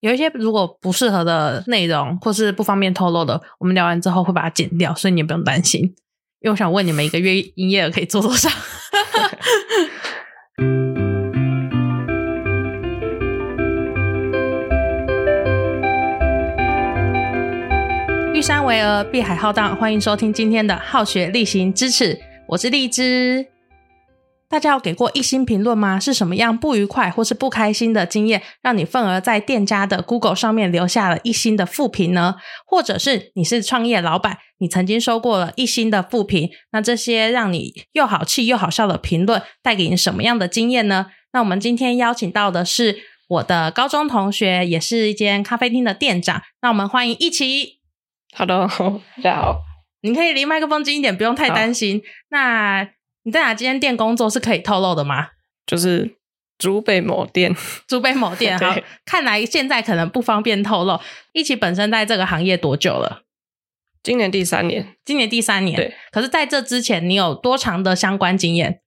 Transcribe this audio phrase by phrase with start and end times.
[0.00, 5.82] 有一些如果不适合的内容或是不方便透露的，我们聊完之后会把它剪掉，所以你也不用担心。
[6.40, 8.48] 因为我想问你们一个月营业额可以做多少？
[18.32, 23.57] 玉山巍峨，碧海浩荡，欢迎收听今天的好学例行支持，我是荔枝。
[24.48, 26.00] 大家有给过一星评论吗？
[26.00, 32.36] 是什么样不愉快或是不开心的经验，让你愤而在店家的 Google 上面留下了一星的负评呢？
[32.66, 41.08] 或者是你是创业老板，你曾经收过了一星的负评，那这些让你又好气又好笑的评论，带给你什么样的经验呢？
[41.32, 42.96] 那我们今天邀请到的是
[43.28, 46.40] 我的高中同学，也是一间咖啡厅的店长。
[46.62, 47.80] 那我们欢迎一起。
[48.34, 48.66] Hello，
[49.16, 49.58] 大家好。
[50.00, 52.02] 你可以离麦克风近一点，不用太担心。
[52.30, 52.88] 那
[53.28, 55.28] 你在哪间店工作是可以透露的吗？
[55.66, 56.16] 就是
[56.56, 57.54] 竹北某店，
[57.86, 58.58] 竹北某店。
[58.58, 60.98] 好，看来现在可能不方便透露。
[61.34, 63.24] 一起本身在这个行业多久了？
[64.02, 65.76] 今年第三年今年第三年。
[65.76, 68.80] 对，可是在这之前，你有多长的相关经验？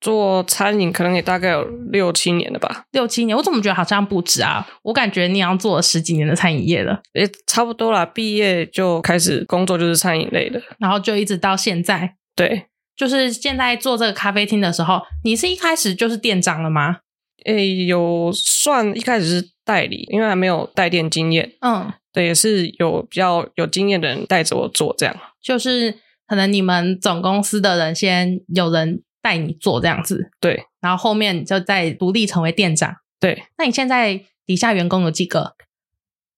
[0.00, 3.36] 做餐饮，可能也大概有六七年了吧，六七年。
[3.36, 4.64] 我怎么觉得好像不止啊？
[4.82, 8.06] 我感觉你好像做了十几年的餐饮业了，也差不多啦。
[8.06, 10.62] 毕业就开始工作，就是餐饮类的。
[10.78, 12.14] 然后就一直到现在。
[12.36, 12.66] 对，
[13.02, 16.98] 就是现在做这个咖啡厅的时候，你是一开始就是店长了吗？
[17.46, 21.50] 诶，有算一开始是代理，因为还没有带店经验。
[21.62, 25.16] 嗯，对，也是有比较有经验的人带着我做这样。
[25.42, 32.94] 就是可能你们总公司的人先有人带你做这样子，对然后后面你就再独立成为店长。
[33.18, 35.56] 对，那你现在底下员工有几个？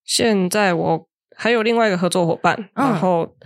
[0.03, 3.37] 现在我还有另外一个合作伙伴，嗯然后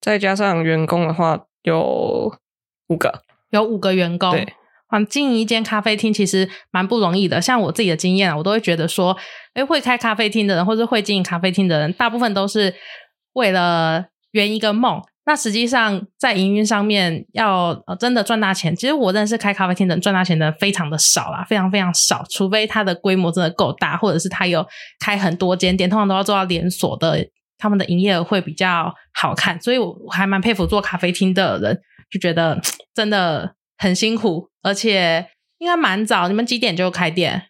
[0.00, 2.32] 再加上员工的话有
[2.88, 3.22] 五个。
[3.50, 4.30] 有五个员工。
[4.32, 4.52] 对，
[4.88, 7.40] 啊，经营一间咖啡厅其实蛮不容易的。
[7.40, 9.16] 像我自己的经验啊，我都会觉得说，
[9.54, 12.74] 哎，会开咖啡厅的人，或者会经营咖啡厅的人，大部分都是
[13.32, 15.00] 为了圆一个梦。
[15.24, 24.66] 那实际上在营运上面要呃真的赚大钱，其实我认识开咖啡厅的人赚大钱的人非常的少啦，非常非常少，除非他的规模真的够大，或者是他有
[24.98, 27.28] 开很多间店，通常都要做到连锁的，
[27.58, 29.60] 他们的营业额会比较好看。
[29.60, 31.78] 所以我我还蛮佩服做咖啡厅的人，
[32.10, 32.60] 就觉得
[32.94, 36.28] 真的很辛苦，而且应该蛮早。
[36.28, 37.44] 你们几点就开店？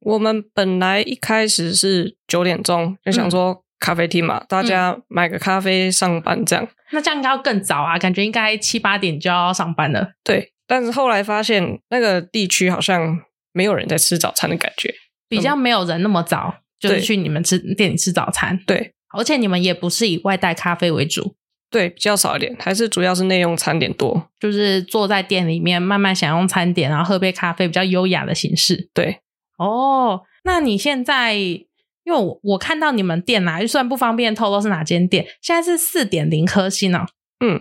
[0.00, 6.68] 我们本来一开始是九点钟就想说咖啡厅嘛，大家买个咖啡上班这样。
[6.92, 10.12] 那这样应该要更早啊，感觉应该七八点就要上班了。
[10.22, 13.20] 对，但是后来发现那个地区好像
[13.52, 14.94] 没有人在吃早餐的感觉。
[15.28, 21.34] 比较没有人那么早，就是去你们吃店里吃早餐，对而且你们也不是以外带咖啡为主，
[21.70, 24.30] 对，比较少一点，还是主要是内用餐点多。
[24.40, 28.88] 就是坐在店里面慢慢享用餐点，然后喝杯咖啡，比较优雅的形式。
[28.94, 29.20] 对，
[29.58, 31.66] 哦，那你现在，因
[32.06, 37.04] 为我我看到你们店啊，就算不方便透露是哪间店，现在是四点零颗星哦。
[37.44, 37.60] 嗯，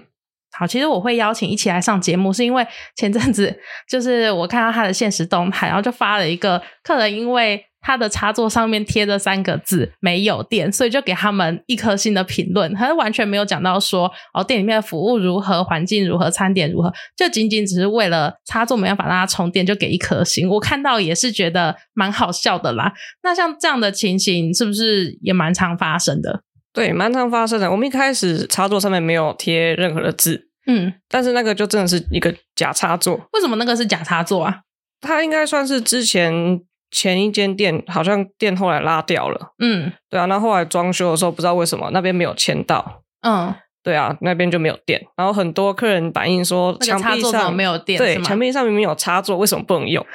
[0.57, 2.65] 好，其实我会邀请一起来上节目，是因为
[2.95, 3.59] 前阵子
[3.89, 20.49] 就是我看到他的现实动态，然后就发了一个客人，因为他的插座上面贴着三个字“没有电”，所以就给他们一颗星的评论，他完全没有讲到说哦店里面的服务如何、环境如何、餐点如何，就仅仅只是为了插座没办法让它充电就给一颗星。
[20.49, 22.91] 我看到也是觉得蛮好笑的啦。
[23.23, 26.41] 那像这样的情形是不是也蛮常发生的？
[26.73, 27.71] 对，蛮常发生的。
[27.71, 34.59] 我们一开始插座上面没有贴任何的字，嗯，但是那个就真的是一个假插座，为什么那个是假插座啊？
[34.99, 36.59] 它应该算是之前
[36.91, 39.53] 前一间店，好像店后来拉掉了。
[39.59, 43.03] 嗯对啊，那后来装修的时候，不知道为什么那边没有签到。
[43.21, 43.55] 嗯。
[43.83, 47.97] 对啊，那边就没有电，然后很多客人反映说，那墙壁个插座怎么上没有电？
[47.97, 50.05] 对，是吗墙壁上明明有插座，为什么不能用？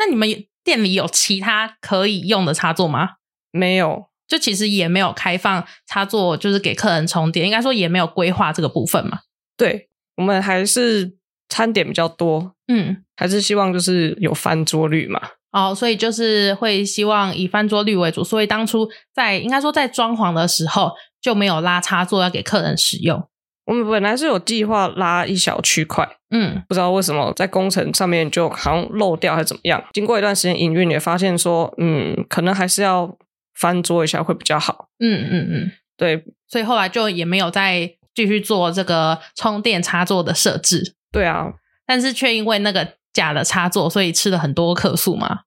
[0.00, 0.28] 那你们
[0.64, 3.10] 店里有其他可以用的插座吗？
[3.52, 9.20] 没有，就其实也没有开放插座，就是给客人充电，应该说也没有规划这个部分嘛。
[9.56, 11.12] 对我们还是
[11.48, 15.20] 餐点比较多，嗯，还是希望就是有翻桌率嘛。
[15.54, 20.90] 哦，所以就是会希望以翻桌率为主，所以当初在应该说在装潢的时候
[21.22, 23.22] 就没有拉插座要给客人使用。
[23.64, 29.82] 我们本来是有计划拉一小区块，嗯不知道为什么在工程上面就好像漏掉还是怎么样。
[29.92, 33.16] 经过一段时间营运，也发现说，嗯，可能还是要
[33.54, 34.88] 翻桌一下会比较好。
[34.98, 41.52] 嗯嗯嗯，对所以后来就也没有再继续做这个充电插座的设置，对啊，
[41.86, 45.40] 但是却因为那个假的插座，所以吃了很多客诉嘛。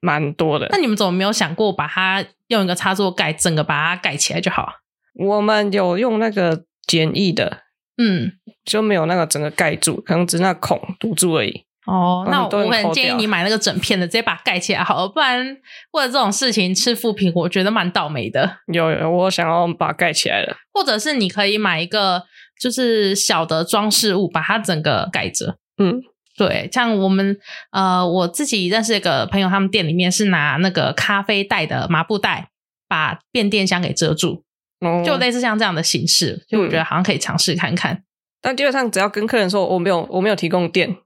[0.00, 0.78] 蛮多的那。
[0.78, 4.68] 你们怎么没有想过把它用一个插座盖，整个把它盖起来就好？
[5.14, 7.62] 我们有用那个简易的，
[7.96, 8.32] 嗯，
[8.64, 11.64] 就没有那个整个盖住，可能只是那孔堵住而已。
[11.86, 15.44] 哦，那我可能扣掉建议你买那个整片的，直接把它盖起来好了，不然
[15.92, 18.58] 为了这种事情吃副品，我觉得蛮倒霉的。
[18.72, 20.56] 有有，我想要把它盖起来了。
[20.72, 22.22] 或者是你可以买一个
[22.60, 25.58] 就是小的装饰物，把它整个盖着。
[25.78, 26.00] 嗯，
[26.36, 27.38] 对，像我们
[27.70, 32.50] 呃，我自己认识一个朋友，他们店里面是拿那个咖啡袋的麻布袋
[32.88, 34.44] 把变电箱给遮住，
[34.80, 38.02] 哦就类似像这样的形式，就我觉得好像可以尝试看看。
[38.40, 40.96] 但基本上只要跟客人说我没有我没有提供电，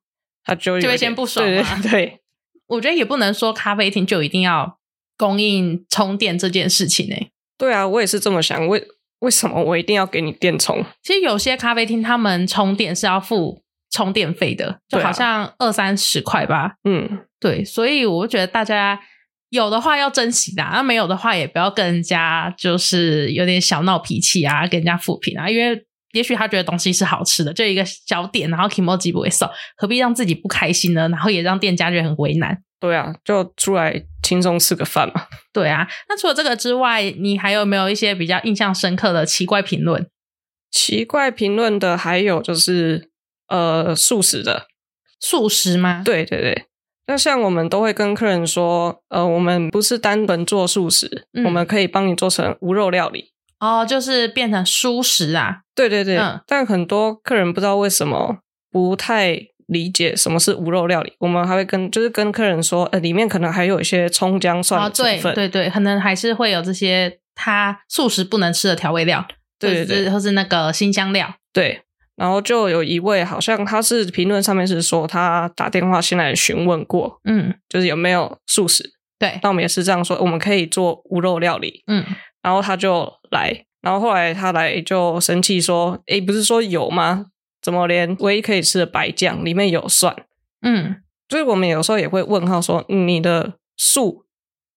[0.45, 2.21] 他就就会先不爽对对 对，
[2.69, 4.79] 我觉得也不能说咖啡厅就一定要
[5.19, 8.69] 供应充电这件事情呢、欸对啊，我也是这么想。
[8.69, 8.87] 为
[9.21, 10.85] 为什么我一定要给你电充？
[11.03, 16.75] 其实有些咖啡厅他们充电是要付充电费的，就好像二三十块吧。
[16.85, 19.01] 嗯，对，所以我觉得大家
[19.51, 31.09] 有的话要珍惜啦，那没有的话也不要跟人家就是有点小闹脾气啊，跟人家复评啊，因为也许他觉得东西是好吃的，就一个小点，然后 Kimoji 不会送，何必让自己不开心呢？
[31.09, 32.63] 然后也让店家觉得很为难。
[32.79, 35.27] 对啊，就出来轻松吃个饭嘛。
[35.53, 40.07] 对啊，那除了这个之外，你还有没有一些比较印象深刻的奇怪评论？
[40.71, 43.11] 奇怪评论的还有就是
[43.49, 44.67] 呃素食的，
[45.21, 46.03] 素食吗？
[46.05, 46.67] 对对对。
[47.09, 53.33] 那像我们都会跟客人说，呃，我们不是单纯做素食，嗯我们可以帮你做成无肉料理。
[53.61, 55.61] 哦，就是变成蔬食啊。
[55.75, 58.39] 对对对，嗯但很多客人不知道为什么
[58.73, 61.15] 不太理解什么是无肉料理。
[61.21, 65.35] 我们还会跟就是跟客人说，呃，里面可能还有一些葱姜蒜哦，对的成分。
[65.35, 69.25] 对对，可能还是会有这些他素食不能吃的调味料，
[69.61, 71.37] 对对对或是或是那个新香料。
[71.53, 71.83] 对
[72.17, 78.95] 然后就有一位好像他是评论上面是说他打电话先来询问过，嗯，就是有没有素食。
[79.19, 81.83] 对，那我们也是这样说，我们可以做无肉料理。
[81.87, 82.05] 嗯，
[82.43, 87.27] 然后他就来，然后后来他来就生气说：“诶，不是说有吗？
[87.63, 90.15] 怎么连唯一可以吃的白酱里面有蒜？”
[90.61, 90.97] 嗯，
[91.31, 94.26] 所以我们有时候也会问号说，嗯你的素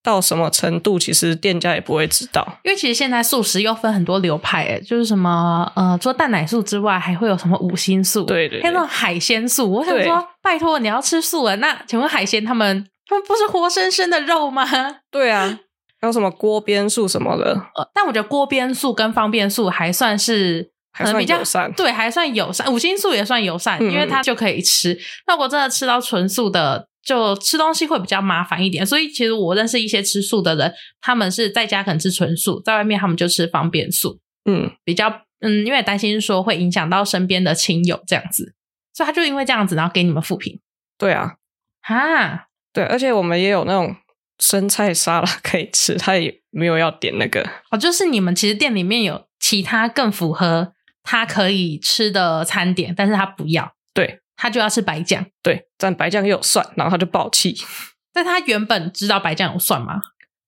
[0.01, 2.45] 到什么程度，其实店家也不会知道。
[2.63, 9.71] 因为其实现在素食又分很多流派，诶，就是什么呃，除了蛋奶素之外，还会有什么五星素，对对对还有那种海鲜素。
[9.71, 14.65] 我想说，拜托你要吃素了，那请问海鲜他们他们不是活生生的肉吗？
[15.11, 15.59] 对啊，
[16.01, 22.71] 还有什么锅边素什么的，呃，但我觉得锅边素跟方便素还算是可能比较友善对，还算友善。
[22.71, 24.97] 五星素也算友善，嗯因为它就可以吃。
[25.27, 28.85] 那我真的吃到纯素的，就吃东西会比较麻烦一点。
[28.85, 30.71] 所以其实我认识一些吃素的人，
[31.01, 38.53] 他们是在家可能吃纯素，在外面他们就吃方便素，嗯，比较嗯，因为担心说会影响到身边的亲友这样子，
[38.93, 40.59] 所以他就因为这样子，然后给你们复评
[40.97, 41.35] 对啊，
[41.81, 42.45] 哈。
[42.71, 43.95] 对，而且我们也有那种
[44.37, 47.43] 生菜沙拉可以吃，他也没有要点那个。
[47.71, 55.25] 哦，就是你们其实店里面有其他更符合他可以吃的餐点，但是他不要，对他就要吃白酱。
[55.43, 57.55] 对，但白酱又有蒜，然后他就爆气。
[58.13, 60.01] 但他原本知道白酱有蒜吗？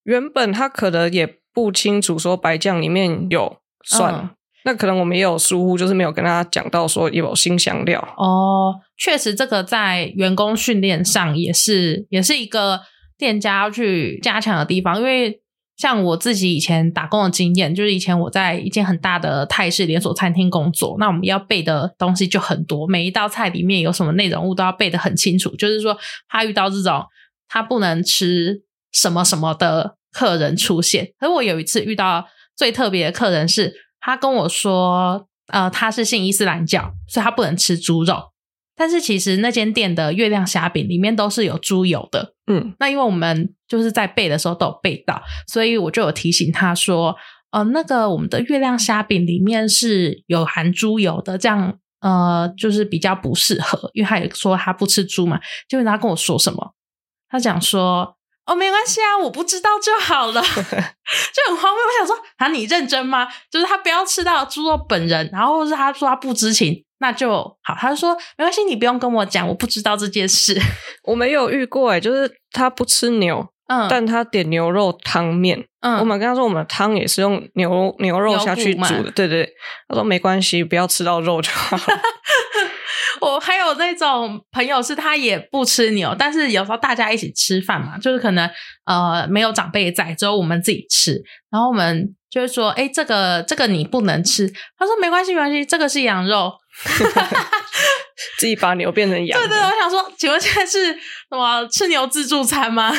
[0.03, 4.29] 原本他可能也不清楚说白酱里面有蒜，嗯
[4.63, 7.99] 那可能我们也有疏忽，就是没有跟他讲到说有新香料。
[8.15, 12.81] 哦，确实，这个在员工训练上也是也是一个
[13.17, 15.40] 店家要去加强的地方，因为
[15.81, 25.97] 像我自己以前打工的经验，就是以前我在一间很大的泰式连锁餐厅工作，那我们要背的东西就很多，每一道菜里面有什么内容物都要背得很清楚，就是说
[26.29, 27.03] 他遇到这种
[27.47, 28.61] 他不能吃
[28.91, 31.13] 什么什么的客人出现。
[31.19, 38.30] 可我有一次遇到最特别的客人是，他跟我说，呃，他是信伊斯兰教，所以他不能吃猪肉。
[38.75, 42.33] 但是其实那间店的月亮虾饼里面都是有猪油的。
[42.47, 47.15] 嗯，那因为我们就是在背的时候都有背到，所以我就有提醒他说，
[47.51, 55.39] 呃，那个我们的月亮虾饼里面是有含猪油的，这样呃就是比较不适合，因为他也说他不吃猪嘛。
[55.67, 56.73] 结果他跟我说什么？
[57.29, 58.17] 他讲说。
[58.51, 61.81] 哦，没关系啊，我不知道就好了， 就很荒谬。
[61.81, 63.25] 我想说，啊，你认真吗？
[63.49, 67.31] 就是他不要吃到猪肉本人，然后是他说他不知情，那就
[67.63, 67.73] 好。
[67.79, 70.59] 他就说没关系，你不用跟我讲，我不知道这件事。
[71.03, 75.65] 我没有遇过，哎，就是他不吃牛，嗯，但他点牛肉汤面。
[75.79, 79.49] 嗯，我们跟他说，我们的汤也是用牛牛肉下去煮的，对对。
[79.87, 81.83] 他说没关系，不要吃到肉就好了。
[83.21, 88.49] 我还有那种朋友是他也不吃牛，但是有时候大家一起吃饭嘛，就是可能
[88.85, 94.51] 呃没有长辈在，只有我们自己吃，然后我们就会说，哎，这个这个你不能吃。
[94.77, 96.51] 他说没关系没关系，这个是羊肉。
[98.37, 99.39] 自己把牛变成羊。
[99.39, 100.99] 对对，我想说，请问现在是什
[101.31, 102.91] 么吃牛自助餐吗？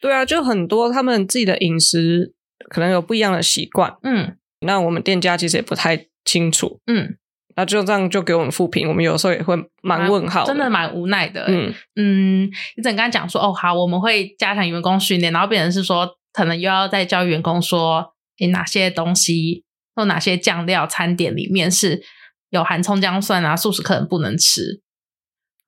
[0.00, 2.32] 对啊，就很多他们自己的饮食
[2.70, 6.80] 可能有不一样的习惯，嗯那我们店家其实也不太清楚。
[6.86, 7.16] 嗯，
[7.60, 11.44] 那就这样就给我们复评，我们有时候也会蛮问号，真的蛮无奈的。
[11.46, 19.62] 嗯嗯，你整刚才讲说哦，好，我们会加强员工训练，然后变成是说，可能又要再教员工说，诶，哪些东西
[19.94, 22.02] 或哪些酱料餐点里面是
[22.48, 24.80] 有含葱姜蒜啊，素食客人不能吃。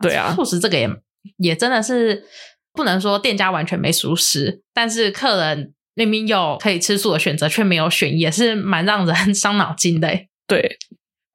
[0.01, 0.89] 对啊，素食这个也
[1.37, 2.25] 也真的是
[2.73, 10.31] 不能说店家完全没熟食，但是客人明明有可以吃素的选择，却没有选，也是蛮让人 伤脑筋的欸。
[10.47, 10.79] 对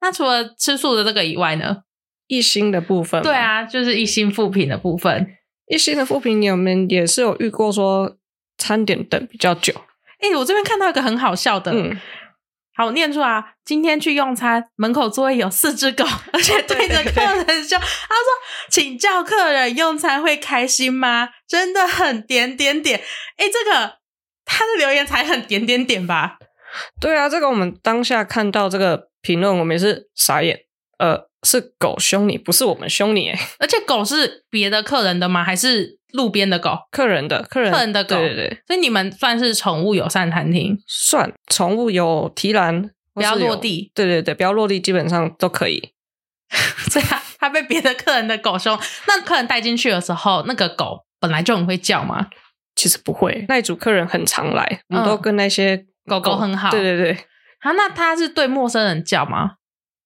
[0.00, 1.82] 那除了吃素的这个以外呢？
[2.26, 5.34] 一星的部分，对，啊，就是一星副品的部分。
[5.66, 8.16] 一星的副品，你们也是有遇过说
[8.58, 9.72] 餐点等比较久，
[10.20, 11.98] 哎、我这边看到一个很好笑的，嗯，
[12.74, 13.52] 好，我念出啊。
[13.64, 17.78] 今天去用餐，门口座位有四只狗，而且对着客人笑。
[17.78, 18.30] 他说
[18.70, 23.00] ：“请教客人用餐会开心吗？”真的很点点点。
[23.36, 23.98] 哎，这个
[24.44, 26.38] 他的留言才很点点点吧？
[27.00, 30.60] 对啊，这个我们当下看到这个评论，我们也是傻眼，
[30.98, 35.42] 呃，是狗凶你，不是我们凶你，哎， 而且狗是别的客人的吗？
[35.44, 36.78] 还是路边的狗？
[36.90, 43.90] 客人的客人客人的狗对对对，所以你们算是宠物友善餐厅，算宠物有提篮，不要落地。
[43.94, 45.92] 对对对，不要落地，基本上都可以。
[46.90, 48.78] 这样他他被别的客人的狗凶。
[49.06, 52.28] 那客人带进去的时候，那个狗本来就很会叫吗。
[52.74, 57.18] 其实不会，那一组客人很常来，我们都嗯跟那些狗狗很好对对对，
[57.60, 59.56] 啊，那他是对陌生人叫吗？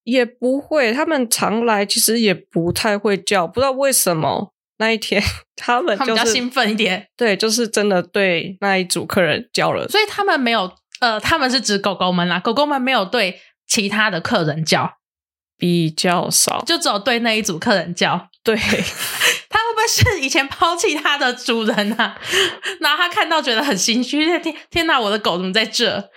[0.05, 5.23] 也不会，他们常来，其实也不太会叫，不知道为什么那一天
[5.55, 14.99] 他们就是他们比较兴奋一点，对，就是真的对那一组客人叫了，所以他们没有呃，他们是指狗狗们啦，狗狗们没有对其他的客人叫，
[15.63, 16.61] 比较少。
[16.67, 18.29] 就只有对那一组客人叫。
[18.43, 18.57] 对，
[19.49, 22.19] 他会不会是以前抛弃他的主人啊？
[22.81, 26.11] 然后他看到觉得很心虚，天天哪，我的狗怎么在这？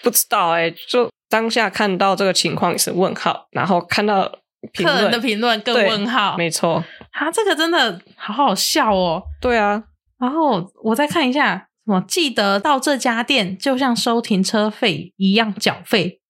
[0.00, 4.30] 不知道哎、就当下看到这个情况也是问号，然后看到
[4.72, 9.20] 评客人的论，评论更对问号，没错，啊，这个真的好好笑哦。
[9.40, 9.82] 对啊，
[10.20, 16.20] 然后我再看一下，什么记得到这家店就像收停车费一样缴费。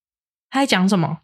[0.49, 1.19] 他在讲什么？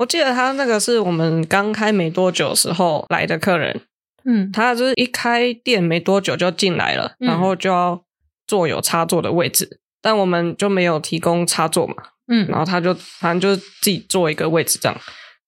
[0.00, 3.82] 我记得他那个是我们刚开没多久的时候来的客人，
[4.24, 4.50] 嗯。
[4.50, 7.28] 他就是一开店没多久就进来了，嗯。
[7.28, 8.02] 然后就要
[8.46, 11.94] 坐有插座的位置，但我们就没有提供插座嘛，
[12.28, 12.48] 嗯。
[12.48, 14.98] 然后他就反正就是自己坐一个位置这样，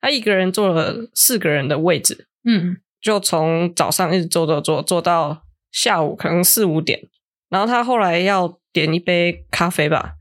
[0.03, 2.77] 他一个人坐了四个人的位置，嗯。
[3.01, 5.43] 就从早上一直坐坐坐坐到
[5.73, 7.01] 下午可能四五点，
[7.49, 10.13] 然后他后来要点一杯咖啡吧，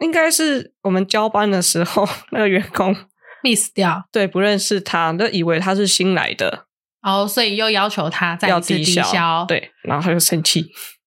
[0.00, 2.94] 应该是我们交班的时候 那个员工
[3.46, 6.66] ，miss 掉，对不认识他，就以为他是新来的，
[7.02, 10.66] 然后所以又要求他再要次抵消，消。，对，然后他就生气。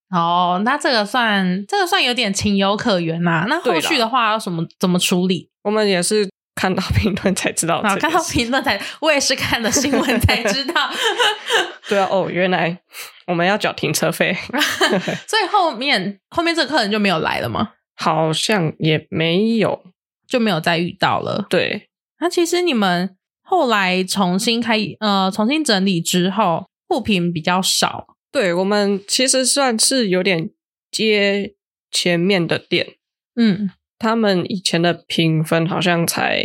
[0.09, 3.45] 哦，那这个算这个算有点情有可原啦。
[3.49, 5.49] 那后对啦续的话要什么怎么处理？
[5.63, 10.89] 我们也是看到评论才知道啊，看到事，评论才，我也是看了新闻才知道。
[11.89, 12.79] 对啊，哦，原来
[13.27, 14.35] 我们要缴停车费，
[15.27, 17.73] 所以后面后面这个客人就没有来了吗？
[17.95, 19.83] 好像也没有。
[20.29, 21.47] 就没有再遇到了。
[21.49, 21.88] 对，
[22.19, 28.15] 那其实你们后来重新开呃重新整理之后，互评比较少。
[28.31, 30.51] 对我们其实算是有点
[30.91, 31.55] 接
[31.89, 32.95] 前面的店，
[33.35, 36.43] 嗯，他们以前的评分好像才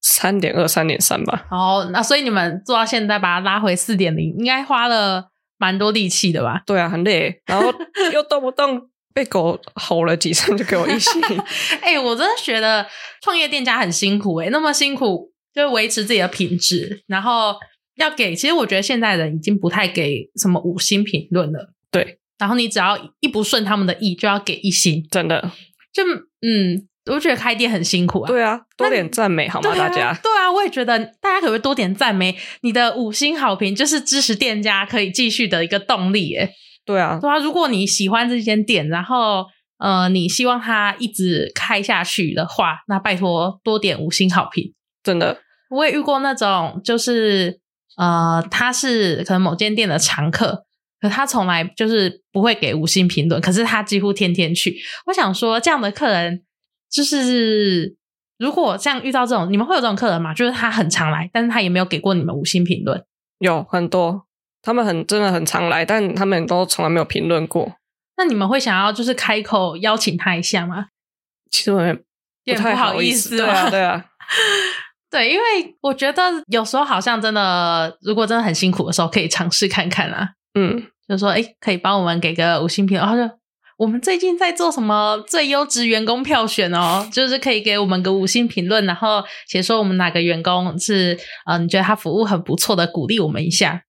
[0.00, 1.46] 三点二、三点三吧。
[1.50, 6.62] 哦，那所以你们做到现在把它拉回四点零，应该花了蛮多力气的吧？
[6.66, 7.72] 对啊，很累，然后
[8.12, 11.20] 又动不动被狗吼了几声就给我一 星。
[11.82, 12.86] 哎、我真的觉得
[13.22, 17.56] 创业店家很辛苦哎、那么辛苦就是维持自己的品质，然后
[17.96, 21.72] 要给，其实我觉得现在人已经不太给什么五星评论了。
[21.90, 25.50] 对，然后你只要一不顺他们的意，就要给一星，真的，
[25.92, 26.04] 就
[26.40, 28.28] 嗯，我觉得开店很辛苦啊。
[28.28, 29.70] 对啊，多点赞美好吗？
[29.72, 32.36] 啊大家对啊，我也觉得大家可不可以多点赞美？
[32.62, 36.52] 你的五星好评就是支持店家可以继续的一个动力耶。
[36.90, 39.46] 对啊，对啊，如果你喜欢这间店，然后
[39.78, 44.74] 呃，你希望它一直开下去的话，那拜托多点五星好评。
[45.02, 45.38] 真的，
[45.70, 47.60] 我也遇过那种，就是
[47.96, 50.64] 呃，他是可能某间店的常客，
[51.00, 54.76] 可他从来就是不会给五星评论，可是他几乎天天去。
[55.06, 56.42] 我想说，这样的客人
[56.90, 57.96] 就是。
[58.40, 60.32] 如果像遇到这种，你们会有这种客人吗？
[60.32, 63.04] 就是他很常来，但是他也没有给过你们五星评论。
[63.38, 64.24] 有很多，
[64.62, 67.74] 他们很真的很常来，但他们都从来没有评论过。
[68.16, 70.86] 那你们会想要就是开口邀请他一下吗？
[71.50, 71.96] 其实我也
[72.44, 74.04] 有不好意意思对啊，对啊，
[75.10, 75.42] 对，因为
[75.80, 80.30] 我觉得有时候好像真的，如果真的很辛苦的时候，可以尝试看看啊。
[80.54, 83.34] 嗯，就说，哎，可以帮我们给个五星评论，然后就
[83.78, 93.82] 我们最近在做什么最优质员工票选哦， 就是可以给我们个五星评论，然后写说我们哪个员工是呃你觉得他服务很不错的，鼓励我们一下。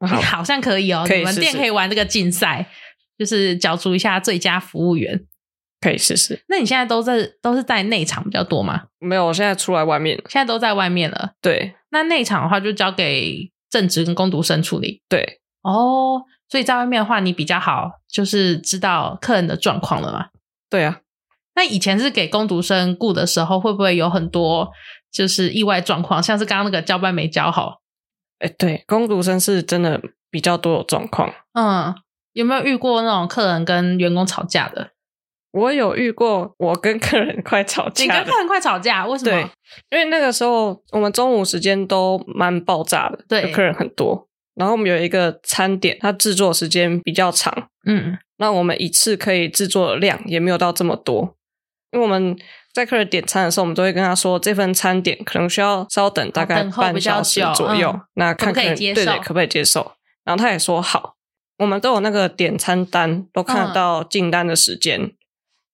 [0.06, 2.66] 好好像可以哦，你们店可以玩这个竞赛，
[3.18, 5.26] 就是角逐一下最佳服务员。
[5.80, 6.42] 可以试试。
[6.48, 8.82] 那你现在都在都是在内场比较多吗？
[8.98, 10.14] 没有，我现在出来外面。
[10.28, 11.32] 现在都在外面了。
[11.40, 16.22] 对那内场的话，就交给正职跟工读生处理对哦。
[16.50, 20.26] 所以在外面的话，你比较好，就是知道客人的状况了嘛。
[20.68, 21.00] 对啊，
[21.54, 24.70] 那以前是给工读生雇的时候，会不会有很多
[25.10, 27.79] 就是意外状况，像是刚刚那个交班没交好？
[28.40, 31.32] 哎，对，工读生是真的比较多有状况。
[31.54, 31.94] 嗯，
[32.32, 34.90] 有没有遇过那种客人跟员工吵架的？
[35.52, 38.38] 我有遇过，我跟客人快吵架你跟客。
[38.38, 39.50] 人快吵架，为什对么？，
[39.90, 44.28] 因为那个时候我们中午时间都蛮爆炸的，对客人很多。
[44.54, 51.36] 然后我们有一个餐点，它制作时间比较长，嗯，那我们一次可以制作的量也没有到这么多。
[51.92, 52.36] 因为我们
[52.72, 57.90] 在客人点餐的时候，我们都会跟他说，这份餐点可能需要稍等大概半小时左右。
[57.90, 59.92] 嗯那看客人可可以接受对对可不可以接受？
[60.24, 61.14] 然后他也说好，
[61.58, 65.12] 我们都有那个点餐单，都看到进单的时间。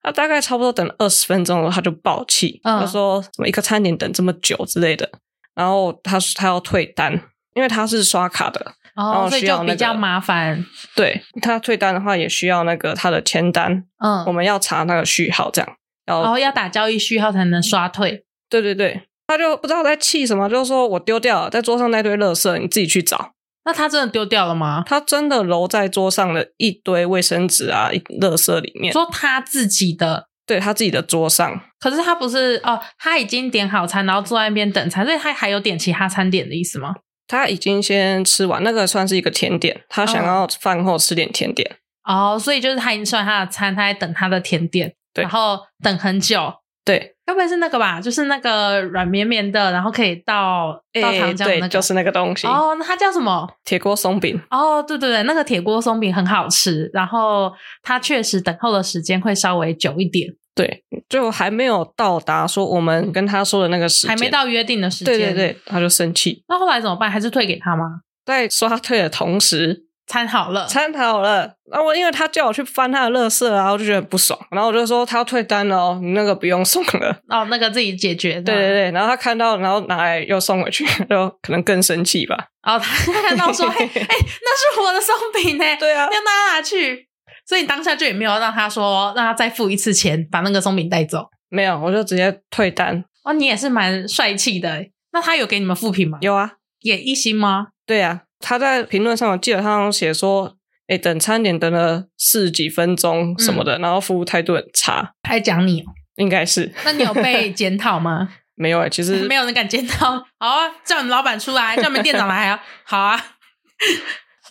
[0.03, 5.11] 他大概差不多等了二十分钟，他就爆气，嗯他说怎么一个餐点等这么久之类的。
[5.55, 7.13] 然后他他要退单，
[7.55, 10.65] 因为他是刷卡的，哦，后所以需要那个就比较麻烦。
[10.95, 15.77] 对他退单的话也需要那个他的签单，嗯，我们要查那个序号，这样要、
[16.07, 18.25] 然后要打交易序号才能刷退。
[18.49, 23.33] 对对对，他就不知道在气什么，就是说我丢掉了，在桌上那堆垃圾，你自己去找。
[23.65, 24.85] 那他真的丢掉了吗？
[24.87, 36.95] 他真的揉在桌上的一堆卫生纸啊、一垃圾里面，说他自己的，对他自己的桌上，可是他不是哦，他已经点好餐，然后坐在那边等餐，所以他还有点其他餐点的意思吗？
[37.27, 41.79] 他已经先吃完，那个算是一个甜点，他想要饭后吃点甜点。
[42.05, 46.53] 哦，所以就是他已经吃完他的餐，他在等他的甜点，对然后等很久。
[46.85, 48.01] 对，该不会是那个吧？
[48.01, 53.45] 就是那个软绵绵的，然后可以倒倒诶糖浆的那个，对，就是那个东西，哦，那它叫什么？
[53.65, 54.41] 铁锅松饼。
[54.51, 64.31] 哦，对对对，那个铁锅松饼很好吃，然后它确实等候的时间会稍微久一点，对，就还没有到达说我们跟他说的那个时间，还没。
[64.31, 65.13] 到约定的时间。
[65.19, 65.35] 对对。
[65.35, 67.11] 对，他就生气，那后来怎么办？
[67.11, 68.03] 还是退给他吗？
[68.25, 77.21] 在刷退的同时，餐好了，参好了，然后我因为他叫我去翻他的垃圾啊，我就觉得很不爽，然后我就说他要退单了哦，你那个不用送了。
[77.29, 78.41] 哦，那个自己解决。
[78.41, 82.37] 对对对，然后他看到，然后拿来又送回去， 就可能更生气吧。
[82.63, 87.09] 哦，他看到说，哎哎，那是我的松饼呢， 对啊要，拿拿去。
[87.45, 91.27] 所以你当下就也没有让他说，让他再付一次钱，把那个松饼带走。
[91.49, 93.05] 没有，我就直接退单。
[93.25, 94.91] 哦，你也是蛮帅气的欸。
[95.13, 96.19] 那他有给你们复评吗？
[96.21, 97.69] 有啊，也一星吗？
[97.87, 100.57] 对啊，他在评论上我记得他好像写说，
[100.87, 108.29] 哎，等餐点等了四十几分钟什么的，然后服务态度很差，还讲你哦，应该是那你有被检讨吗？
[108.55, 110.13] 没有哎、其实 没有人敢检讨。
[110.39, 112.63] 好啊，叫你们老板出来， 叫你们店长来啊。
[112.85, 113.21] 好啊。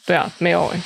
[0.05, 0.79] 对啊，没有哎、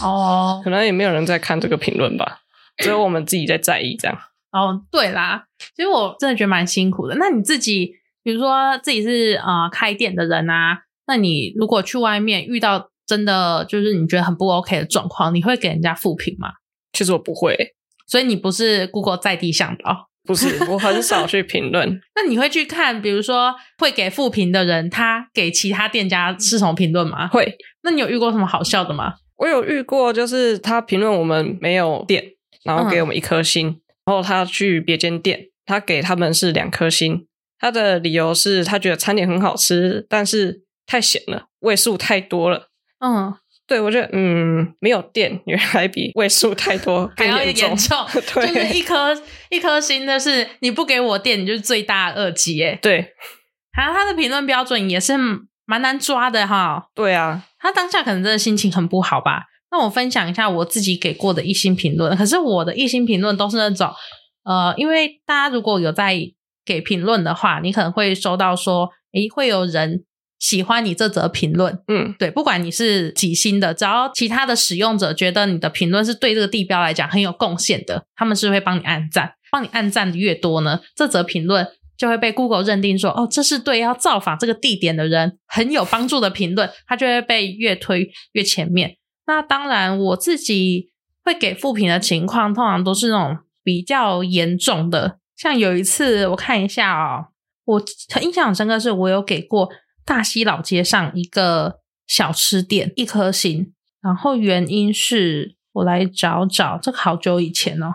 [0.00, 2.38] 哦可能也没有人在看这个评论吧，
[2.78, 4.16] 只有我们自己在在意这样。
[4.52, 7.16] 哦，对啦，其实我真的觉得蛮辛苦的。
[7.16, 16.48] 那你自己，比如说自己是呃开店的人啊，那你如果去外面遇到真的就是你觉得很不 OK 的状况，你会给人家复评吗？
[16.92, 17.74] 其实我不会欸、
[18.06, 22.00] 所以你不是 Google 在地向导，不是，我很少去评论。
[22.14, 27.26] 那你会去看，比如说会给负评的人，他给其他店家是什么评论吗？
[27.28, 29.14] 会，那你有遇过什么好笑的吗？
[29.36, 32.24] 我有遇过，就是他评论我们没有店，
[32.64, 37.26] 然后给我们一颗星，然后他去别间店，他给他们是两颗星。
[37.58, 42.68] 他的理由是他觉得餐点很好吃，但是太咸了，位数太多了。
[43.00, 43.32] 嗯，
[43.66, 48.06] 对我觉得，嗯，没有电原来比位数太多还 要更严重。
[48.34, 52.78] 对就是一颗一颗星的是你不给我电，你就是最大的恶极耶。
[52.82, 52.98] 对
[53.72, 55.14] 啊，他的评论标准也是
[55.64, 56.88] 蛮难抓的哈。
[56.94, 59.44] 对啊，他当下可能真的心情很不好吧。
[59.70, 63.90] 那我分享一下我自己给过的一星评论，可是我的一星评论都是那种，
[64.44, 66.14] 呃，因为大家如果有在
[66.66, 70.04] 给评论的话，你可能会收到说，诶，会有人
[70.42, 81.64] 喜欢你这则评论，嗯，对，不管你是几星的，只要其他的使用者觉得你的评论是对这个地标来讲很有贡献的，他们是会帮你按赞，帮你按赞的越多呢，这则评论
[81.96, 88.96] 就会被 Google 认定说，哦，这是对要造访这个地点的人很有帮助的评论，它就会被越推越前面。
[89.28, 90.90] 那当然，我自己
[91.22, 97.26] 会给负评的情况，通常都是那种比较严重的，像有一次我看一下哦，
[97.64, 97.82] 我
[98.20, 99.70] 印象很深刻，是我有给过
[100.04, 107.94] 大溪老街上一个小吃店一颗星，然后原因是我来找找，这个好久以前哦。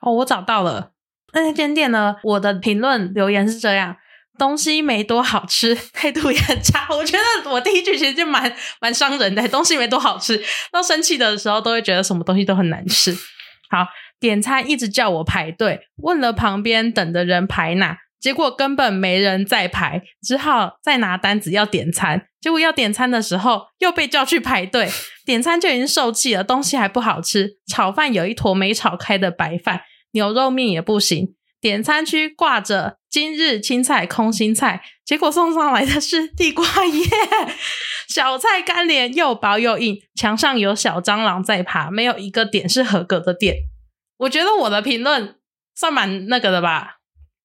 [0.00, 0.92] 哦，我找到了。
[1.32, 2.16] 那间店呢？
[2.22, 3.96] 我的评论留言是这样：
[4.38, 6.86] 东西没多好吃， 态度也很差。
[6.90, 13.14] 我觉得我第一句其实就蛮蛮伤人的，东西没多好吃，到生气的时候都会觉得什么东西都很难吃。
[13.70, 13.86] 好，
[14.18, 22.26] 点餐一直叫我排队，问了旁边等的人排哪，结果根本没人在排，只好再拿单子要点餐。
[22.40, 24.88] 结果要点餐的时候又被叫去排队，
[25.26, 29.82] 点餐就已经受气了，东西还不好吃，炒饭有一坨没炒开的白饭。
[30.12, 37.04] 牛肉面也不行，点餐区挂着今日青菜空心菜，结果送上来的是地瓜叶，
[38.08, 43.56] 小菜干连又薄又硬，墙上有小蟑螂在爬，没有一个点是合格的点。
[44.18, 45.36] 我觉得我的评论
[45.74, 46.97] 算蛮那个的吧，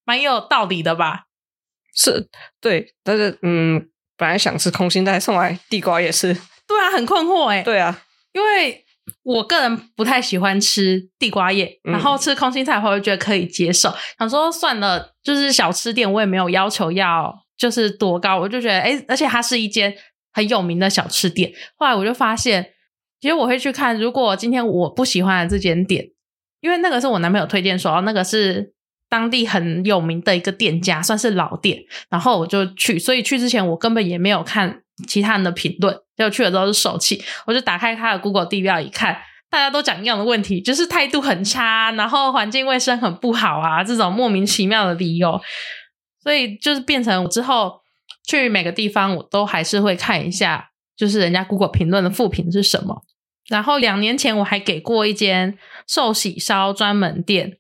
[0.05, 1.25] 蛮有道理的吧？
[1.95, 2.27] 是
[2.59, 6.33] 对，但是嗯，本来想吃空心菜，送来地瓜也是，
[6.67, 8.01] 对啊，很困惑哎，对啊，
[8.33, 8.79] 因为。
[9.23, 13.93] 我个人不太喜欢吃地瓜叶，然后吃空心菜的话，我觉得可以接受。
[14.17, 19.93] 想说算了，就是小吃店，我也没有要求要就是多高，我就觉得哎，而且它是一间
[20.31, 21.51] 很有名的小吃店。
[21.75, 22.71] 后来我就发现，
[23.19, 26.05] 其实我会去看，如果今天我不喜欢这间店，
[26.61, 28.73] 因为那个是我男朋友推荐说，那个是
[29.13, 31.77] 当地很有名的一个店家，算是老店，
[32.09, 32.97] 然后我就去。
[32.97, 34.79] 所以去之前，我根本也没有看。
[35.07, 39.17] 其他人的评论，就去了之后是手气，我就打开他的 Google 地标一看，
[39.49, 45.41] 大家都讲一样的问题，就是态度很差，然后环境卫生很不好啊，这种莫名其妙的理由，
[46.21, 47.81] 所以就是变成我之后
[48.27, 53.03] 去每个地方，我都还是会看一下，就是人家 Google 评论的负评是什么。
[53.47, 57.57] 然后两年前我还给过一间寿喜烧专门店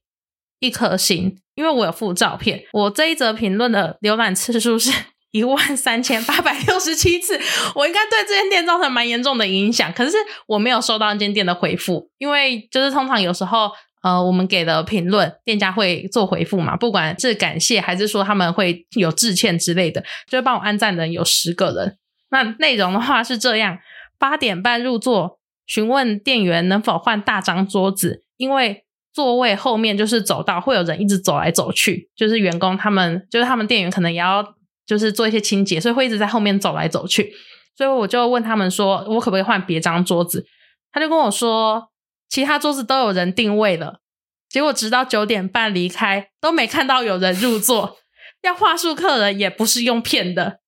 [0.59, 4.91] 一颗星，因为我有附照片，我这一则评论的浏览次数是。
[5.33, 7.41] 一万三千八百六十七次，
[7.73, 9.91] 我应该对这间店造成蛮严重的影响。
[9.91, 13.71] 可是我没有收到那间店的回复，因为就是通常有时候，
[14.03, 21.97] 呃，我们给的评论，店家会做回复嘛，不管是感谢还是说他们会有致歉之类的，就帮我按赞的人有十个人。
[22.29, 23.79] 那内容的话是这样：
[24.19, 34.55] 八点半入座，询问店员能否换大张桌子，因为座位后面就是走道，会有人一直走来走去，就是员工他们，就是他们店员可能也要。
[34.85, 37.33] 就是做一些清洁，所以会一直在后面走来走去。
[37.77, 40.45] 所以我就问他们说：“我可不可以换别张桌子？”
[40.91, 41.87] 他就跟我说
[42.27, 44.01] ：“其他桌子都有人定位了。”
[44.49, 47.95] 结果直到九点半离开都没看到有人入座。
[48.41, 50.59] 要话术客人也不是用骗的，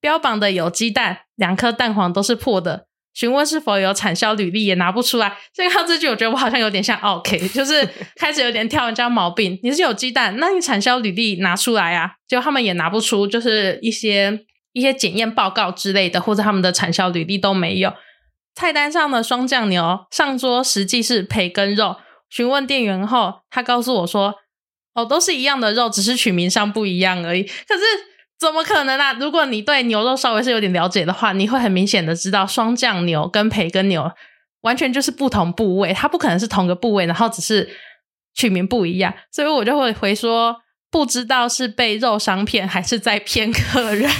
[0.00, 2.86] 标榜的有鸡蛋，两颗蛋黄都是破的。
[3.14, 9.58] 询问是否有产销履历也拿不出来，这个这句我觉得我好像有点像 OK， 就是开始有点挑人家毛病。
[9.62, 12.16] 你是有鸡蛋，那你产销履历拿出来啊？
[12.26, 14.40] 就他们也拿不出，就是一些
[14.72, 17.92] 一些检验报告之类的，或者他们的产销履历都没有。
[18.56, 21.96] 菜单上的双酱牛上桌实际是培根肉，
[22.28, 24.34] 询问店员后，他告诉我说
[24.94, 27.82] ：“哦，都是一样的肉，只是取名上不一样而已。”可是。
[28.38, 29.12] 怎么可能啊！
[29.14, 34.10] 如果你对牛肉稍微是有点了解的话，你会很明显的知道，双酱牛跟培根牛
[34.62, 37.68] 完全就是不同部位，它不可能是同个部位，然后只是
[38.34, 39.14] 取名不一样。
[39.30, 40.56] 所以我就会回说，
[40.90, 44.10] 不知道是被肉商骗还是在骗客人。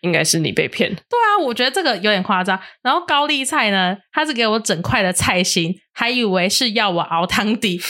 [0.00, 0.92] 应该是你被骗。
[0.92, 2.60] 对啊，我觉得这个有点夸张。
[2.82, 7.80] 然后高丽菜呢，他是给我整块的菜心，还以为是要我熬汤底。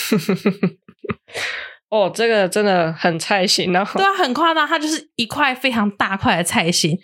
[1.93, 6.97] 哦，这个真的很菜心，然后对啊，很夸张，它就是一块非常大块的菜心，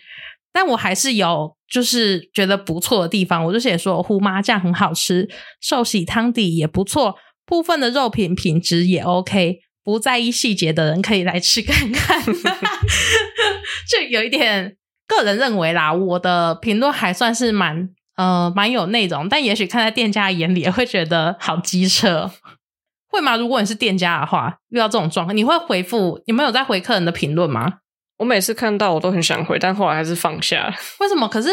[0.51, 5.29] 但我还是有就是觉得不错的地方，我就写说胡麻酱很好吃，
[5.61, 12.25] 寿喜汤底也不错，部分的肉品品质也 OK，不在意细节的人可以来吃看看，
[13.87, 14.75] 就有一点
[15.07, 22.31] 个人认为啦，我的评论还算是蛮呃蛮有内容，但也许看在店家眼里会觉得好机车。
[23.11, 23.37] 会吗？
[23.37, 26.23] 如果你是店家的话，遇到这种状况，你会回复？
[26.27, 27.79] 你们有在回客人的评论吗？
[28.19, 30.75] 我每次看到我都很想回，但后来还是放下了。
[31.01, 31.27] 为什么？
[31.29, 31.49] 可是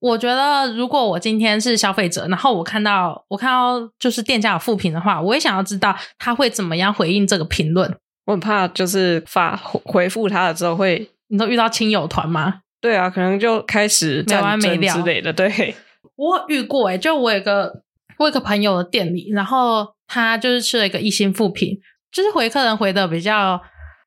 [0.00, 7.96] 我觉得，如果我今天是消费者，然后我看到我看到就是店家有负评的话，我也想要知道他会怎么样回应这个评论。
[8.26, 12.60] 我很怕就是发回复他了之后会，你都遇到亲友团吗？
[12.80, 15.32] 对啊，可能就开始没完没了之类的。
[15.32, 15.74] 对，
[16.16, 17.82] 我遇过哎，就我有个
[18.18, 19.94] 我有个朋友的店里，然后。
[20.12, 21.78] 他就是吃了一个一星复评，
[22.10, 23.62] 就是回客人回的比较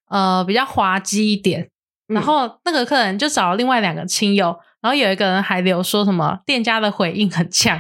[0.10, 1.70] 呃比较滑稽一点，
[2.08, 7.80] 然后那个客人就找了另外两个亲友，然后有一个人还留说什么店家的回应很呛，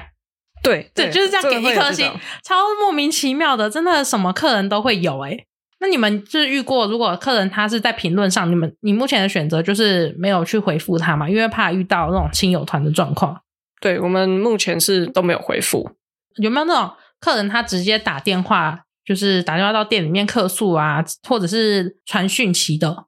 [0.63, 2.09] 对对，就是这样给一颗星，
[2.41, 5.37] 超莫名其妙的，真的什么客人都会有哎。
[5.81, 13.37] 那你们就是遇过，如果客人他是在评论上，你们你目前的选择就是没有去回复他嘛，因为怕遇到那种亲友团的状况。
[13.81, 15.91] 对我们目前是都没有回复。
[16.37, 23.05] 有没有那种客人他直接打电话，就是打电话到店里面客诉啊，或者是传讯息的，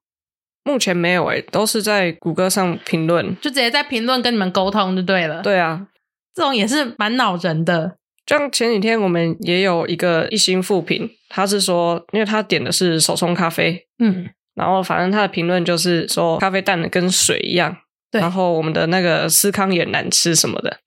[0.64, 3.36] 目前没有诶、都是在谷歌上评论。
[3.42, 5.88] 就直接在评论跟你们沟通就对了。，对啊，
[6.34, 7.98] 这种也是蛮恼人的。
[8.26, 17.76] 像前几天我们也有一个一星复评，他是说，因为他点的是手冲咖啡，嗯，然后反正他的评论就是说咖啡淡的跟水一样，
[18.10, 20.78] 对然后我们的那个司康也难吃什么的，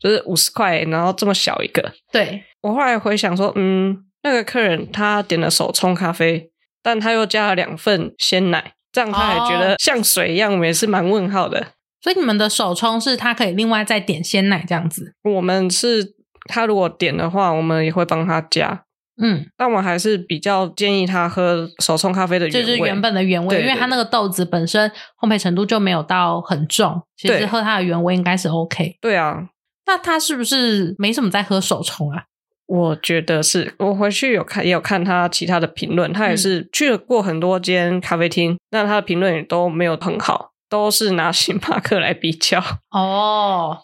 [0.00, 1.92] 就是五十块，然后这么小一个。
[2.10, 6.50] 对，我后来回想说，嗯，那个客人他点了手冲咖啡，
[6.82, 11.68] 但他又加了两份鲜奶，这样他也觉得哦像水一样，我们也是蛮问号的。
[12.02, 15.14] 所以你们的手冲是他可以另外再点鲜奶这样子。
[15.22, 18.84] 我们是他如果点的话，我们也会帮他加，
[19.22, 22.60] 嗯，但我还是比较建议他喝手冲咖啡的原味。
[22.62, 28.96] 就是原本的原味，因为它那个豆子本身烘焙程度就没有到很重，其实喝它的原味应该是 OK。
[29.00, 29.48] 对啊，
[29.86, 32.24] 那他是不是没什么在喝手冲啊？
[32.72, 42.60] 我觉得是我回去有看，也有看他其他的评论，他也嗯是去了过很多间咖啡厅，那他的评论也都没有很好，都是拿星巴克来比较。
[42.94, 43.76] 哦，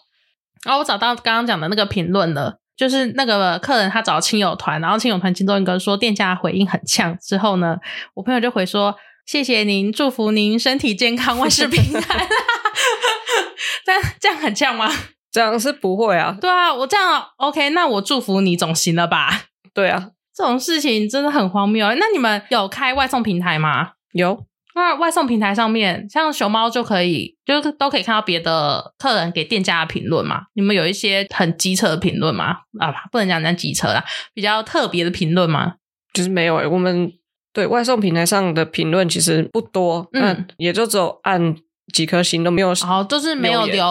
[0.65, 7.75] 哦，我找到刚刚讲的那个评论了，就是那个客人他找亲友团，然后亲友团其中一个说店家回应很呛，之后呢，
[8.13, 8.95] 我朋友就回说
[9.25, 12.03] 谢谢您，祝福您身体健康，万事平安。
[13.85, 14.89] 这样这样很呛吗？
[15.37, 19.43] 这样是不会啊，对啊，我这样 OK，那我祝福你总行了吧？
[19.71, 21.87] 对啊，这种事情真的很荒谬。
[21.93, 23.91] 那你们有开外送平台吗？
[24.13, 30.45] 有那外送平台上面，像熊猫就可以，就是都可以看到别的客人给店家的评论嘛。
[30.55, 32.61] 你们有一些很机车的评论吗？
[32.79, 35.75] 啊，不能讲人家机车啦，比较特别的评论吗？
[36.13, 37.13] 就是没有诶、我们
[37.53, 41.55] 对外送平台上的评论其实不多，嗯嗯，也就只有按
[41.93, 42.69] 几颗星都没有。
[42.71, 43.85] 哦，就是没有留言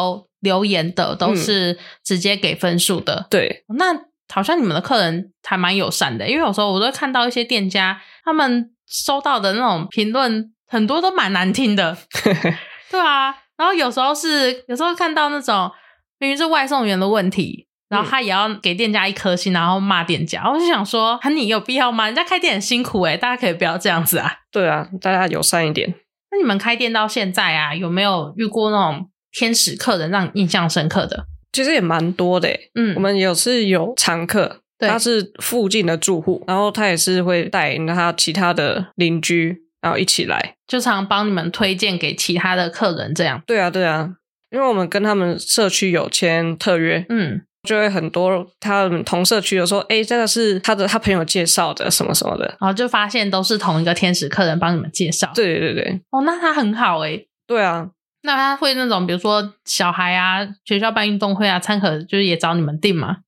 [0.47, 3.27] 留留言的，都嗯是直接给分数的。
[3.29, 3.95] 对，那
[4.33, 11.97] 好像你们的客人还蛮友善的，因为有时候我都会看到一些店家，他们收到的那种评论，很多都蛮难听的。
[12.91, 15.71] 对啊，然后有时候是有时候看到那种
[16.19, 22.07] 明明是外送员的问题，然后他也要给店家一颗星，然后骂店家，我就想说，啊，你有必要吗？
[22.07, 24.33] 人家开店很辛苦诶、大家可以不要这样子啊。
[24.51, 25.95] 对啊，大家友善一点。
[26.31, 31.27] 那你们开店到现在啊，有没有遇过那种天使客人让你印象深刻的？
[31.53, 40.55] 其实也蛮多的诶、嗯，我们有是有常客，他是附近的住户，然后他也是会带他其他的邻居，然后一起来。
[40.67, 43.43] 就常帮你们推荐给其他的客人这样。
[43.47, 44.15] 对啊，对啊，
[44.51, 52.47] 因为我们跟他们社区有签特约，嗯，就会很多他们同社区有说，诶，这个是他的他朋友介绍的，什么什么的。
[52.61, 57.91] 然后就发现都是同一个天使客人帮你们介绍。，对对对哦，那他很好诶、对啊，
[58.27, 63.19] 那他会那种，比如说小孩啊，学校办运动会啊，餐盒就是也找你们订吗？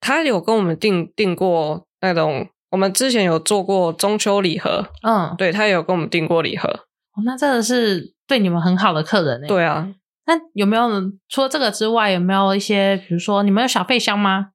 [0.00, 6.68] 他有跟我们订订过那种，我们之前有做过中秋礼盒，嗯，对他也有跟我们订过礼盒。
[6.68, 9.88] 哦，那真的是对你们很好的客人诶、，对啊，
[10.26, 10.88] 那有没有
[11.28, 14.50] 除了这个之外，有没有一些，比如说你们有小费箱吗？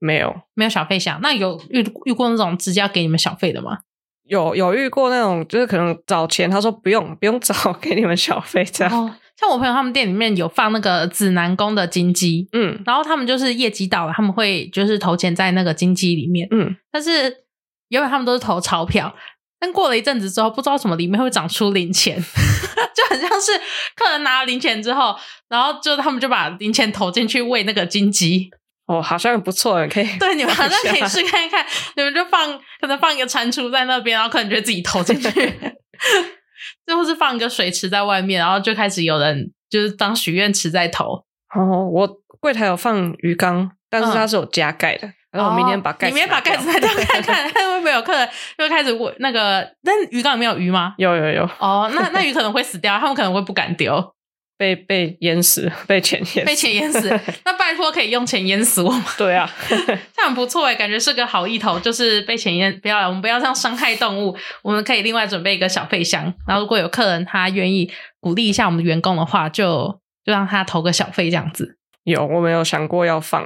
[0.00, 3.78] 没有没有小费箱，那有遇遇过那种直接要给你们小费的吗？
[4.24, 8.92] 有有遇过那种，就是可能找钱，他说不用不用找， 给你们小费这样。
[9.06, 17.44] 哦，像我朋友他们店里面有放那个指南宫的金鸡，嗯然后他们就是业绩到了，他们会就是投钱在那个金鸡里面，嗯，但是
[17.88, 19.14] 原本他们都是投钞票，
[19.58, 22.16] 但过了一阵子之后，不知道什么里面会长出零钱，
[22.94, 23.52] 就很像是
[23.96, 25.16] 客人拿了零钱之后，
[25.48, 28.50] 然后就他们就把零钱投进去喂那个金鸡。
[28.86, 30.06] 哦，好像不错，可以。
[30.18, 31.64] 对，你们好像可以试看一看，
[31.96, 35.30] 你们就放可能放一个蟾蜍在那边，然后客人就会自己投进去，
[36.86, 41.24] 最后是放一个水池在外面，然后就开始有人就是当许愿池在投。
[41.54, 42.08] 哦，我
[42.40, 49.66] 柜台有放鱼缸，但是它是有加盖的，然后我明天把盖子哦你明天把盖子拿掉看看， 看会不会有客人又开始问那个？
[49.82, 50.94] 那鱼缸里面有鱼吗？
[50.98, 54.13] 有有有哦，那那鱼可能会死掉，他们可能会不敢丢，
[54.56, 57.08] 被被淹死，被钱淹死， 被钱淹死。
[57.44, 59.04] 那拜托可以用钱淹死我吗？
[59.18, 59.76] 对啊， 这
[60.22, 67.90] 样很不错哎，感觉是个好意头，就是被钱淹，不要我们不要这样伤害动物，我们可以另外准备一个小费箱，然后如果有客人他愿意
[68.20, 71.78] 鼓励一下我们的员工的话，就就让他投个小费这样子。
[72.04, 73.42] 有我没有想过要放，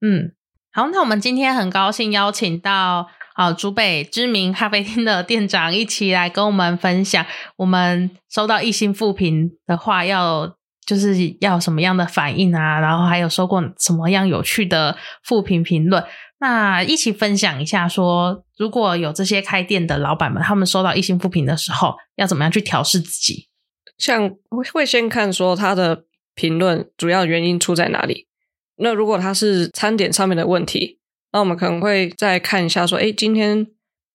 [0.00, 0.32] 嗯，
[0.72, 7.24] 好，那我们今天很高兴邀请到好竹北知名咖啡厅的店长一起来跟我们分享，
[7.56, 10.56] 我们收到一星负评的话要。
[10.84, 16.04] 就是要什么样的反应啊，然后还有收过什么样有趣的负评评论，
[16.40, 23.48] 那一起分享一下说如果有这些开店的老板们，他们收到一星负评的时候，要怎么样去调试自己？
[23.96, 26.02] 像会会先看说他的
[26.34, 28.26] 评论主要原因出在哪里。
[28.78, 30.98] 那如果他是餐点上面的问题，
[31.32, 33.66] 那我们可能会再看一下，说，哎，今天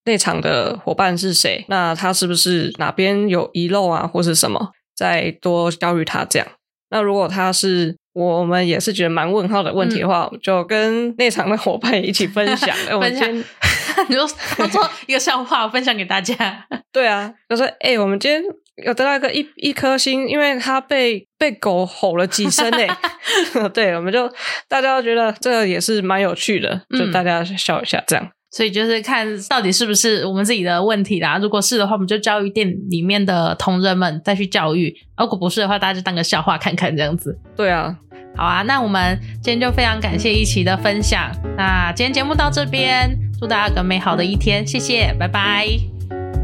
[0.06, 1.66] 内场的伙伴是谁？
[1.68, 4.72] 那他是不是哪边有遗漏啊，或是什么？
[4.96, 6.48] 再多教育他这样。
[6.90, 12.76] 那如果他是我们也是觉得蛮问号的问题的话，就跟内场的伙伴一起分享。
[13.00, 13.30] 分享，
[14.08, 14.26] 你就
[14.56, 16.66] 他做一个笑话分享给大家。
[16.92, 18.42] 对啊，就说哎，我们今天
[18.86, 22.88] 有得到一个一一颗星，因为他被被狗吼了几声诶。
[23.74, 24.30] 对，我们就
[24.68, 28.30] 大家都觉得这个也是蛮有趣的，就大家笑一下这样。
[28.50, 31.38] 所以就是看到底是不是我们自己的问题啦。
[31.38, 37.38] 如果是的话，我们就教育店里面的同仁们再去教育；如果不是的话，大家就当个笑话看看这样子。
[37.56, 37.96] 对啊。
[38.36, 41.32] 好啊，那我们今天就非常感谢一奇的分享。
[41.58, 43.10] 那今天节目到这边，
[43.40, 45.97] 祝大家有个美好的一天，谢谢，拜拜。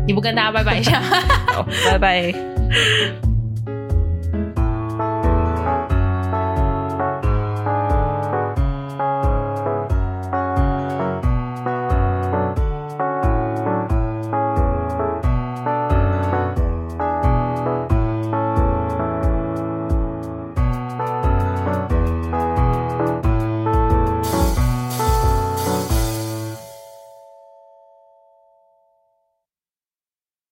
[0.05, 1.01] 你不跟大家拜拜一下？
[1.85, 3.32] 拜拜。